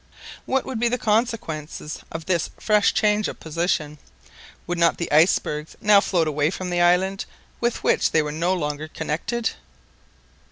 What 0.47 0.65
would 0.65 0.79
be 0.79 0.89
the 0.89 0.97
consequences 0.97 1.99
of 2.11 2.25
this 2.25 2.49
fresh 2.59 2.91
change 2.91 3.27
of 3.27 3.39
position? 3.39 3.99
Would 4.65 4.79
not 4.79 4.97
the 4.97 5.11
icebergs 5.11 5.75
now 5.79 5.99
float 6.01 6.27
away 6.27 6.49
from 6.49 6.71
the 6.71 6.81
island, 6.81 7.25
with 7.59 7.83
which 7.83 8.09
they 8.09 8.23
were 8.23 8.31
no 8.31 8.51
longer 8.55 8.87
connected? 8.87 9.51